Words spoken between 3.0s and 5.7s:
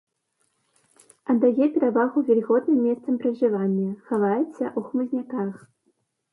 пражывання, хаваецца ў хмызняках.